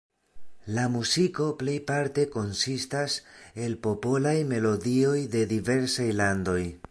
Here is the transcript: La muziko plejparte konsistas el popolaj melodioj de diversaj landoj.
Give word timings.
La 0.77 0.85
muziko 0.93 1.49
plejparte 1.59 2.23
konsistas 2.37 3.19
el 3.67 3.77
popolaj 3.87 4.35
melodioj 4.53 5.17
de 5.37 5.47
diversaj 5.55 6.11
landoj. 6.23 6.61